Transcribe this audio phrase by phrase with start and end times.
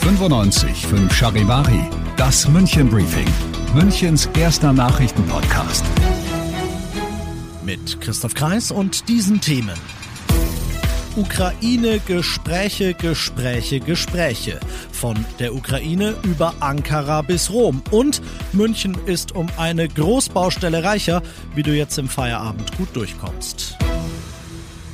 [0.00, 3.26] 95 5 Charivari, das München Briefing,
[3.74, 5.84] Münchens erster Nachrichtenpodcast.
[7.64, 9.74] Mit Christoph Kreis und diesen Themen.
[11.16, 14.60] Ukraine Gespräche, Gespräche, Gespräche.
[14.92, 17.82] Von der Ukraine über Ankara bis Rom.
[17.90, 21.20] Und München ist um eine Großbaustelle reicher,
[21.54, 23.76] wie du jetzt im Feierabend gut durchkommst.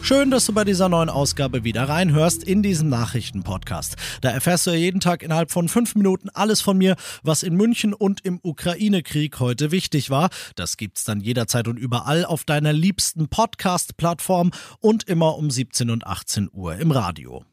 [0.09, 3.97] Schön, dass du bei dieser neuen Ausgabe wieder reinhörst in diesem Nachrichtenpodcast.
[4.23, 7.57] Da erfährst du ja jeden Tag innerhalb von fünf Minuten alles von mir, was in
[7.57, 10.31] München und im Ukraine-Krieg heute wichtig war.
[10.57, 16.07] Das gibt's dann jederzeit und überall auf deiner liebsten Podcast-Plattform und immer um 17 und
[16.07, 17.45] 18 Uhr im Radio.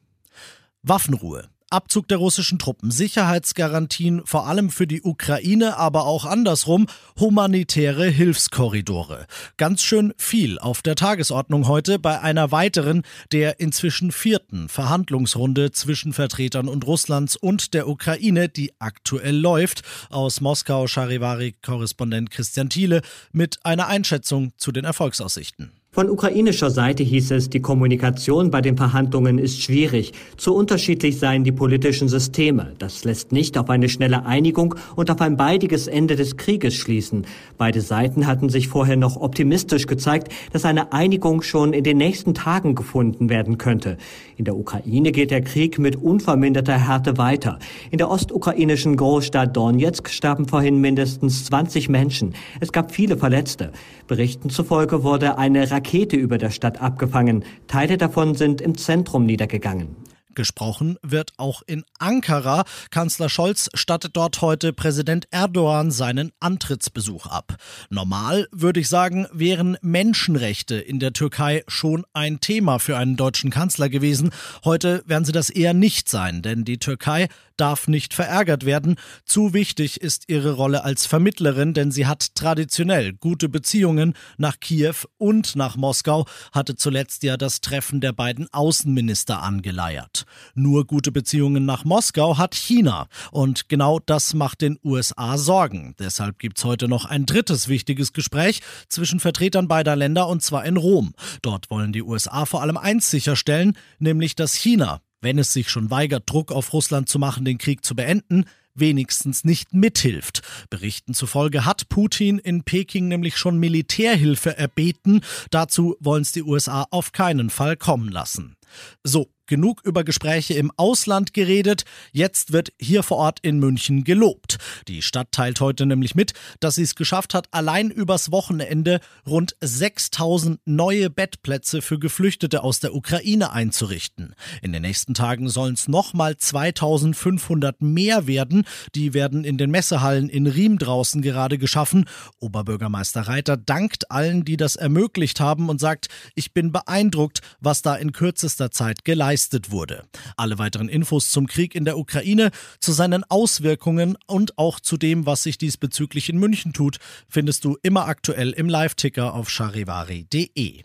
[0.81, 1.49] Waffenruhe.
[1.69, 6.87] Abzug der russischen Truppen, Sicherheitsgarantien vor allem für die Ukraine, aber auch andersrum,
[7.19, 9.25] humanitäre Hilfskorridore.
[9.57, 16.13] Ganz schön viel auf der Tagesordnung heute bei einer weiteren, der inzwischen vierten Verhandlungsrunde zwischen
[16.13, 19.81] Vertretern und Russlands und der Ukraine, die aktuell läuft.
[20.09, 25.71] Aus Moskau Charivari-Korrespondent Christian Thiele mit einer Einschätzung zu den Erfolgsaussichten.
[25.95, 30.11] Von ukrainischer Seite hieß es, die Kommunikation bei den Verhandlungen ist schwierig.
[30.35, 32.73] Zu unterschiedlich seien die politischen Systeme.
[32.79, 37.25] Das lässt nicht auf eine schnelle Einigung und auf ein baldiges Ende des Krieges schließen.
[37.57, 42.33] Beide Seiten hatten sich vorher noch optimistisch gezeigt, dass eine Einigung schon in den nächsten
[42.33, 43.95] Tagen gefunden werden könnte.
[44.35, 47.57] In der Ukraine geht der Krieg mit unverminderter Härte weiter.
[47.89, 52.33] In der ostukrainischen Großstadt Donetsk starben vorhin mindestens 20 Menschen.
[52.59, 53.71] Es gab viele Verletzte.
[54.07, 55.71] Berichten zufolge wurde eine
[56.17, 57.43] über der Stadt abgefangen.
[57.67, 60.04] Teile davon sind im Zentrum niedergegangen.
[60.35, 62.65] Gesprochen wird auch in Ankara.
[62.91, 67.55] Kanzler Scholz stattet dort heute Präsident Erdogan seinen Antrittsbesuch ab.
[67.89, 73.49] Normal würde ich sagen, wären Menschenrechte in der Türkei schon ein Thema für einen deutschen
[73.49, 74.31] Kanzler gewesen.
[74.63, 78.97] Heute werden sie das eher nicht sein, denn die Türkei darf nicht verärgert werden.
[79.25, 84.95] Zu wichtig ist ihre Rolle als Vermittlerin, denn sie hat traditionell gute Beziehungen nach Kiew
[85.17, 90.24] und nach Moskau, hatte zuletzt ja das Treffen der beiden Außenminister angeleiert.
[90.53, 93.07] Nur gute Beziehungen nach Moskau hat China.
[93.31, 95.95] Und genau das macht den USA Sorgen.
[95.99, 100.65] Deshalb gibt es heute noch ein drittes wichtiges Gespräch zwischen Vertretern beider Länder und zwar
[100.65, 101.13] in Rom.
[101.41, 105.89] Dort wollen die USA vor allem eins sicherstellen, nämlich dass China, wenn es sich schon
[105.89, 110.41] weigert, Druck auf Russland zu machen, den Krieg zu beenden, wenigstens nicht mithilft.
[110.69, 115.21] Berichten zufolge hat Putin in Peking nämlich schon Militärhilfe erbeten.
[115.49, 118.55] Dazu wollen es die USA auf keinen Fall kommen lassen.
[119.03, 124.57] So, genug über Gespräche im Ausland geredet, jetzt wird hier vor Ort in München gelobt.
[124.87, 129.55] Die Stadt teilt heute nämlich mit, dass sie es geschafft hat, allein übers Wochenende rund
[129.61, 134.35] 6000 neue Bettplätze für Geflüchtete aus der Ukraine einzurichten.
[134.61, 138.65] In den nächsten Tagen sollen es nochmal 2500 mehr werden.
[138.95, 142.05] Die werden in den Messehallen in Riem draußen gerade geschaffen.
[142.39, 147.95] Oberbürgermeister Reiter dankt allen, die das ermöglicht haben und sagt, ich bin beeindruckt, was da
[147.95, 150.05] in kürzester Zeit geleistet geleistet wurde.
[150.37, 155.25] Alle weiteren Infos zum Krieg in der Ukraine, zu seinen Auswirkungen und auch zu dem,
[155.25, 160.83] was sich diesbezüglich in München tut, findest du immer aktuell im Live-Ticker auf charivari.de.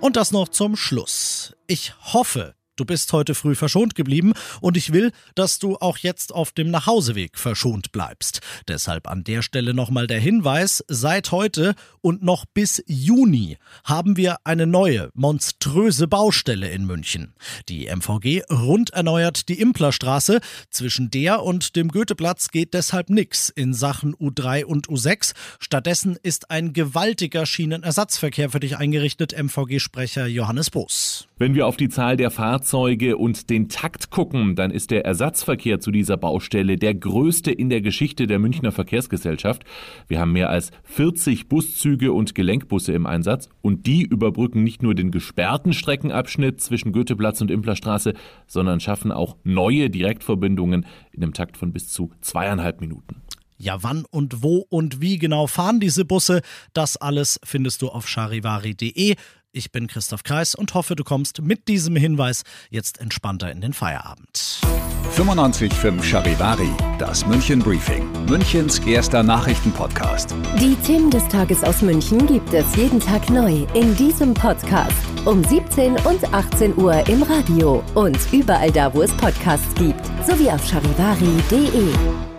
[0.00, 1.54] Und das noch zum Schluss.
[1.68, 6.34] Ich hoffe, Du bist heute früh verschont geblieben und ich will, dass du auch jetzt
[6.34, 8.40] auf dem Nachhauseweg verschont bleibst.
[8.66, 14.38] Deshalb an der Stelle nochmal der Hinweis, seit heute und noch bis Juni haben wir
[14.42, 17.34] eine neue, monströse Baustelle in München.
[17.68, 20.40] Die MVG rund erneuert die Implerstraße.
[20.70, 25.34] Zwischen der und dem Goetheplatz geht deshalb nichts in Sachen U3 und U6.
[25.60, 31.28] Stattdessen ist ein gewaltiger Schienenersatzverkehr für dich eingerichtet, MVG-Sprecher Johannes Boos.
[31.38, 32.32] Wenn wir auf die Zahl der
[32.64, 37.68] Fahrzeuge und den Takt gucken, dann ist der Ersatzverkehr zu dieser Baustelle der größte in
[37.68, 39.64] der Geschichte der Münchner Verkehrsgesellschaft.
[40.08, 44.94] Wir haben mehr als 40 Buszüge und Gelenkbusse im Einsatz und die überbrücken nicht nur
[44.94, 48.14] den gesperrten Streckenabschnitt zwischen Goetheplatz und Implerstraße,
[48.46, 53.16] sondern schaffen auch neue Direktverbindungen in einem Takt von bis zu zweieinhalb Minuten.
[53.58, 56.40] Ja, wann und wo und wie genau fahren diese Busse?
[56.72, 59.16] Das alles findest du auf charivari.de.
[59.56, 63.72] Ich bin Christoph Kreis und hoffe, du kommst mit diesem Hinweis jetzt entspannter in den
[63.72, 64.58] Feierabend.
[65.14, 70.34] 95.5 Charivari, das München Briefing, Münchens erster Nachrichtenpodcast.
[70.58, 74.96] Die Themen des Tages aus München gibt es jeden Tag neu in diesem Podcast.
[75.24, 80.50] Um 17 und 18 Uhr im Radio und überall da, wo es Podcasts gibt, sowie
[80.50, 82.33] auf charivari.de.